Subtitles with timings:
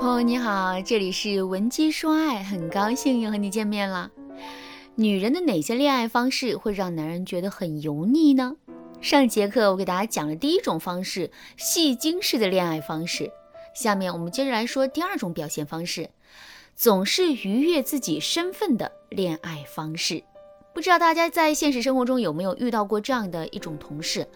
[0.00, 4.08] 朋友你好，这里是文姬说爱，很高兴又和你见面了。
[4.94, 8.54] 女人的哪些恋爱方式会让男人觉得很油腻呢？
[9.00, 13.28] 上节课我给大家讲了第一种方式，戏精式的恋爱方式。
[13.74, 16.08] 下面我们接着来说第二种表现方式，
[16.76, 20.22] 总是愉悦自己身份的恋爱方式。
[20.72, 24.28] 不知道大家在现实生活中有没有遇到过这样的一种同事，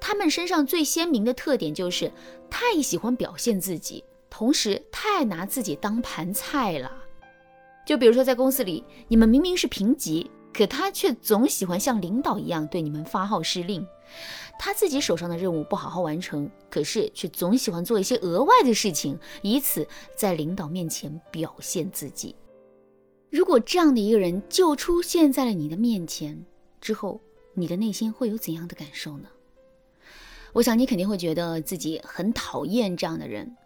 [0.00, 2.10] 他们身上最鲜明的特点就是
[2.50, 4.02] 太喜欢表现自己。
[4.36, 6.90] 同时太拿自己当盘菜了，
[7.86, 13.86] 就比如说在公司里，你们明明是平级，可他却总喜欢像领导一样对你们发号施令。
[14.58, 22.34] 他自己手上的任务不好好完成，可是却总喜欢做一些额外的事情，以此在领导面前表现自己。
[23.30, 26.44] 如果这样的一个人就出现在了你的面前
[26.80, 27.20] 之后，
[27.52, 29.28] 你的内心会有怎样的感受呢？
[30.52, 33.56] 我想你肯定会觉得自己很讨厌这样的人。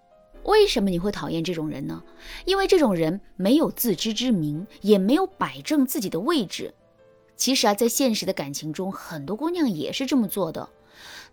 [0.48, 2.02] 为什么你会讨厌这种人呢？
[2.46, 6.72] 因为这种人没有自知之明，也没有摆正自己的位置。
[7.36, 10.70] 其实啊，在现实的感情中，很多姑娘也是这么做的。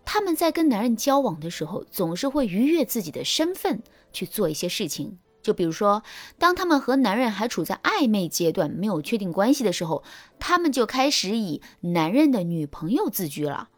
[0.04, 5.18] 她们在跟男人交往的时候，总是会逾越自己的身份去做一些事情。
[5.42, 6.02] 就比如说，
[6.38, 10.04] 当她们和男人还处在暧昧阶段，没有确定关系的时候，
[10.38, 13.70] 她们就开始以男人的女朋友自居了。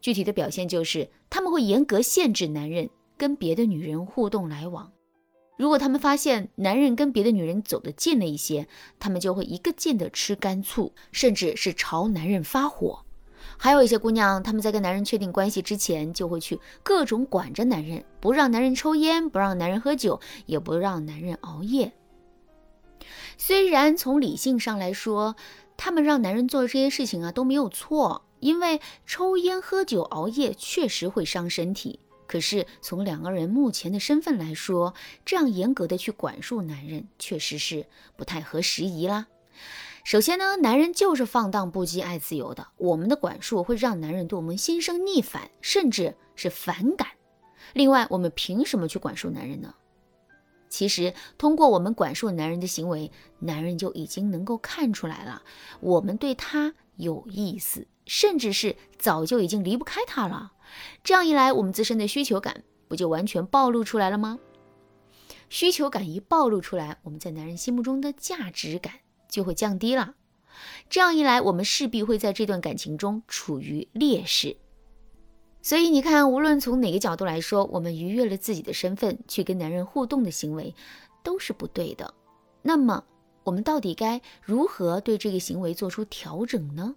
[0.00, 2.88] 具体的表现就是，他们会严格限制男人。
[3.16, 4.92] 跟别的女人互动来往，
[5.56, 13.02] 如果他们发现男人跟别的女人走得近了一些，他们就会一个劲的吃干醋，甚至是朝男人发火。
[13.58, 21.92] 还有一些姑娘，她们在跟男人确定关系之前，就会去各种管着男人，不让男人抽烟，不让男人喝酒，也不让男人熬夜。
[23.38, 25.36] 虽然从理性上来说，
[25.76, 32.00] 他们让男人做这些事情啊都没有错，因为抽烟、喝酒、熬夜确实会伤身体。
[32.26, 39.26] 可是从两个人目前的身份来说，这样严格的去管束男人，确实是不太合时宜啦。
[40.04, 47.08] 首先呢，男人就是放荡不羁、爱自由的，我们的管束会让男人对我们心生逆反，甚至是反感。
[47.72, 49.74] 另外，我们凭什么去管束男人呢？
[50.68, 55.42] 其实，通过我们管束男人的行为，男人就已经能够看出来了，
[55.80, 60.52] 我们对他有意思，甚至是早就已经离不开他了。
[61.04, 64.38] 这样一来，我们自身的需求感不就完全暴露出来了吗？
[65.48, 68.94] 需求感一暴露出来，我们在男人心目中的价值感
[69.28, 70.14] 就会降低了。
[70.88, 74.56] 这样一来，我们势必会在这段感情中处于劣势。
[75.62, 80.74] 所以你看，无论从哪个角度来说，我们逾越了自己的身份去跟男人互动的行为
[81.22, 82.14] 都是不对的。
[82.62, 83.04] 那么，
[83.46, 86.96] 我们到底该如何对这个行为做出调整呢？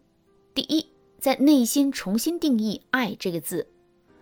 [0.53, 0.87] 第一。
[1.19, 3.67] 在内心重新定义“爱”这个字，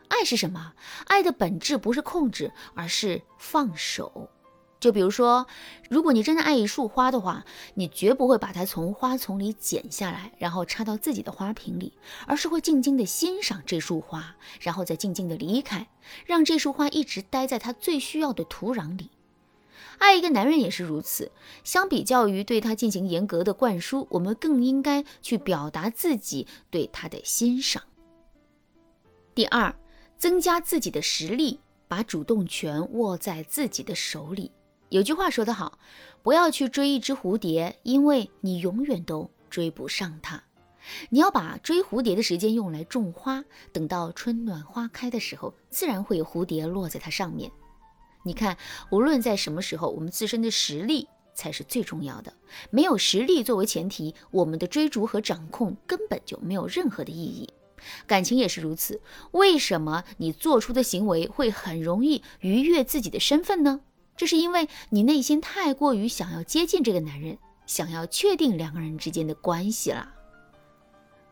[0.07, 0.73] 爱是什么？
[1.05, 4.31] 爱的本质不是控制，而是放手。
[4.79, 5.45] 就比如说，
[5.91, 7.45] 如果你真的爱一束花的话，
[7.75, 11.93] 你绝不会把它从花丛里剪下来，然后插到自己的花瓶里，
[12.25, 15.87] 而是会静静的欣赏这束花，然后再静静的离开，
[16.25, 19.11] 让这束花一直待在它最需要的土壤里。
[19.97, 21.31] 爱一个男人也是如此。
[21.63, 27.83] 相比较于对他进行严格的灌输，我们更应该去表达自己对他的欣赏。
[29.33, 29.75] 第二，
[30.17, 34.51] 增加自己的实力，把主动权握在自己的手里。
[34.89, 35.77] 有句话说得好，
[36.23, 40.41] 不要去追一只蝴蝶，因为你永远都追不上它。
[41.09, 43.43] 你要把追蝴蝶的时间用来种花，
[43.73, 47.51] 等到春暖花开的时候，自然会有蝴蝶落在它上面。
[48.27, 48.57] 你看，
[48.91, 52.33] 无论在什么时候，我们自身的实力才是最重要的。
[52.69, 57.49] 没有实力作为前提，我们的追逐和掌控根本就没有任何的意义。
[58.05, 58.99] 感情也是如此。
[59.31, 63.79] 为什么你做出的行为会很容易逾越自己的身份呢？
[64.17, 70.16] 这是因为你内心太过于想要接近这个男人，想要确定两个人之间的关系了。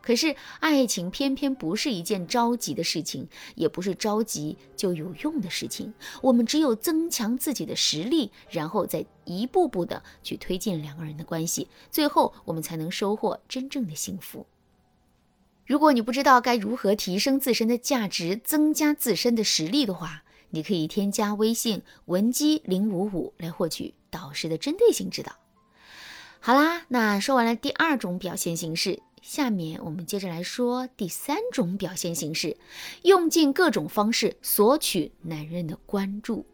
[0.06, 5.92] 可是，爱情偏偏不是一件着急的事情，也不是着急就有用的事情。
[6.22, 14.46] 我们只有增强自己的实力，然后再一步步的去推进两个人的关系，最后我们才能收获真正的幸福。
[15.66, 25.32] 如果你不知道该如何提升自身的价值，增加自身的实力的话，你可以添加微信文姬零五五来获取导师的针对性指导。
[26.38, 29.02] 好啦，那说完了第二种表现形式。
[29.26, 32.56] 下面我们接着来说第三种表现形式，
[33.02, 36.46] 用尽各种方式索取男人的关注。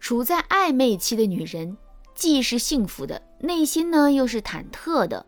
[0.00, 1.76] 处在暧昧期的女人，
[2.14, 5.26] 既是幸福的，内心呢又是忐忑的。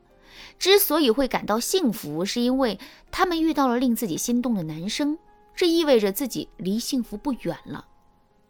[0.58, 2.78] 之所以会感到幸福，是因为
[3.10, 5.19] 她们遇到了令自己心动的男生，
[5.54, 7.87] 这意味着自己离幸福不远了。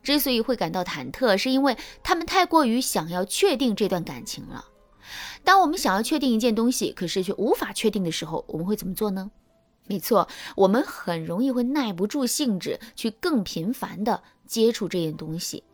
[0.00, 4.66] 之所以会感到忐忑，是因为他们太过于想要确定这段感情了。
[5.45, 9.31] 当我们想要确定一件东西，可是却无法确定的时候，我们会怎么做呢？
[9.87, 15.65] 没错，我们很容易会耐不住性子，去更频繁的接触这件东西。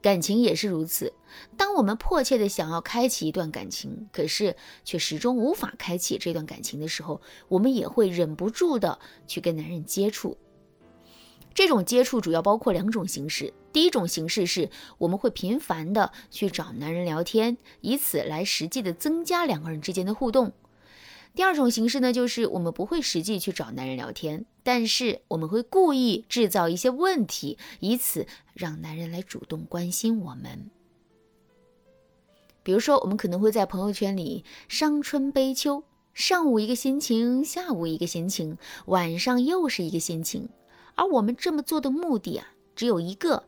[0.00, 1.12] 感情也是如此。
[1.56, 4.54] 当我们迫切的想要开启一段感情，可是
[4.84, 10.38] 却始终无法开启这段感情的时候，我们也会忍不住的去跟男人接触。
[11.52, 13.52] 这种接触主要包括两种形式。
[13.76, 20.54] 第一种形式是我们会频繁的去找男人聊天，以此来实际的增加两个人之间的互动。
[21.34, 30.70] 第二种形式呢，就是我们不会实际去找男人聊天，但是我们会故意制造一些问题，以此让男人来主动关心我们。
[32.62, 35.84] 比如说，我们可能会在朋友圈里伤春悲秋，
[36.14, 38.56] 上午一个心情，下午一个心情，
[38.86, 40.48] 晚上又是一个心情，
[40.94, 43.42] 而我们这么做的目的啊，只有一个，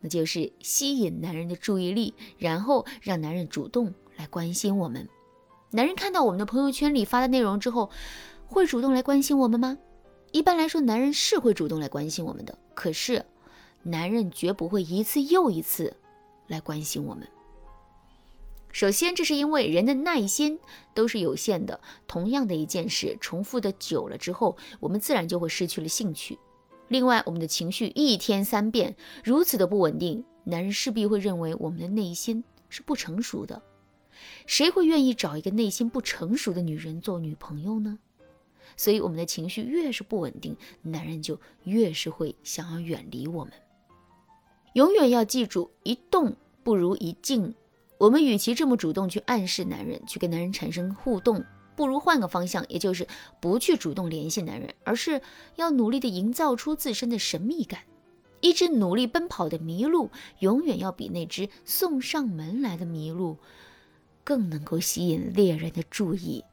[0.00, 5.08] 那就是吸引男人的注意力，然后让男人主动来关心我们。
[5.70, 7.90] 男人看到我们的朋友圈里发的内容之后，
[8.46, 9.76] 会主动来关心我们吗？
[10.30, 13.24] 一般来说，男人是会主动来关心我们的，可是，
[13.82, 15.96] 男人绝不会一次又一次
[16.46, 17.26] 来关心我们。
[18.70, 20.58] 首先，这是因为人的耐心
[20.94, 26.38] 都是有限的，同样的一件事重复的久了之后，我们自然就会失去了兴趣。
[26.88, 33.62] 另外，我们的情绪一天三变，如此的不稳定，男人势必会认为我们的内心是不成熟的。
[34.46, 37.98] 谁会愿意找一个内心不成熟的女人做女朋友呢？
[38.76, 43.52] 所以，我们的情绪越是不稳定，男人就越是会想要远离我们。
[44.74, 47.54] 永远要记住，一动不如一静。
[47.96, 51.44] 我们与其这么主动去暗示男人，去跟男人产生互动，
[51.78, 53.06] 不如换个方向，也就是
[53.38, 55.22] 不去主动联系男人，而是
[55.54, 57.82] 要努力的营造出自身的神秘感。
[58.40, 60.10] 一只努力奔跑的麋鹿，
[60.40, 63.36] 永远要比那只送上门来的麋鹿。
[64.24, 66.44] 更能够吸引猎人的注意。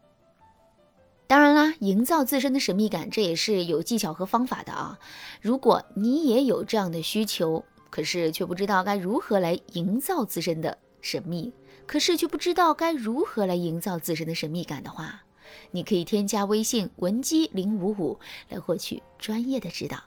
[1.27, 4.99] 当然啦，营造自身的神秘感，这也是有技巧和方法的啊。
[5.41, 11.51] 如果你也有这样的需求，可是却不知道该如何来营造自身的神秘，
[11.87, 15.23] 可是却不知道该如何来营造自身的神秘感的话，
[15.71, 20.03] 你可以添加微信文姬零五五来获取专业的指导。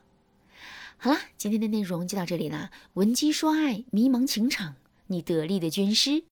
[0.97, 2.71] 好啦，今天的内容就到这里啦。
[2.93, 4.75] 文姬说爱，迷茫情场，
[5.07, 6.23] 你得力的军师。